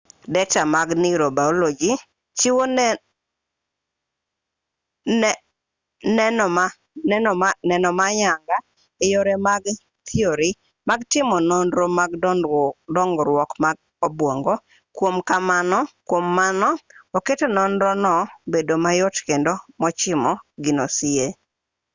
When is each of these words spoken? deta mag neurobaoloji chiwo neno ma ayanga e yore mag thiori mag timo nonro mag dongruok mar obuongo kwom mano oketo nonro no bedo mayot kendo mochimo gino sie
deta 0.33 0.61
mag 0.73 0.89
neurobaoloji 1.01 1.91
chiwo 2.37 2.63
neno 7.67 7.91
ma 7.99 8.05
ayanga 8.11 8.57
e 9.03 9.05
yore 9.13 9.33
mag 9.47 9.63
thiori 10.07 10.49
mag 10.89 10.99
timo 11.11 11.35
nonro 11.49 11.85
mag 11.99 12.11
dongruok 12.95 13.51
mar 13.63 13.75
obuongo 14.05 14.53
kwom 14.95 15.15
mano 16.37 16.69
oketo 17.17 17.45
nonro 17.55 17.91
no 18.03 18.13
bedo 18.51 18.75
mayot 18.85 19.15
kendo 19.27 19.53
mochimo 19.81 20.31
gino 20.63 20.85
sie 20.97 21.27